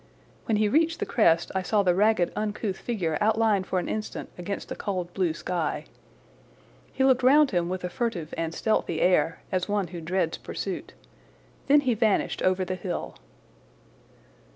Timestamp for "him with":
7.51-7.83